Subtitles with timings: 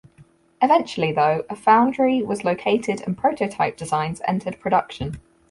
[0.63, 5.21] Eventually though a foundry was located and prototype designs entered production.